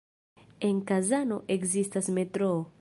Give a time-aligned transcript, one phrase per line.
[0.69, 2.61] En Kazano ekzistas metroo.